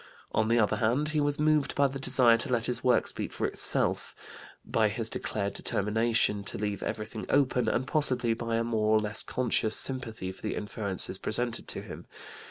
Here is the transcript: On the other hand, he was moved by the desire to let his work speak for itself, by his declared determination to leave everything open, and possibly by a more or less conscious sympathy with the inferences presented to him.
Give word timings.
On 0.31 0.47
the 0.47 0.57
other 0.57 0.77
hand, 0.77 1.09
he 1.09 1.21
was 1.21 1.37
moved 1.39 1.75
by 1.75 1.85
the 1.85 1.99
desire 1.99 2.35
to 2.35 2.51
let 2.51 2.65
his 2.65 2.83
work 2.83 3.05
speak 3.05 3.31
for 3.31 3.45
itself, 3.45 4.15
by 4.65 4.89
his 4.89 5.11
declared 5.11 5.53
determination 5.53 6.43
to 6.45 6.57
leave 6.57 6.81
everything 6.81 7.27
open, 7.29 7.67
and 7.67 7.85
possibly 7.85 8.33
by 8.33 8.55
a 8.55 8.63
more 8.63 8.95
or 8.97 8.99
less 8.99 9.21
conscious 9.21 9.75
sympathy 9.75 10.25
with 10.25 10.41
the 10.41 10.55
inferences 10.55 11.19
presented 11.19 11.67
to 11.67 11.83
him. 11.83 12.07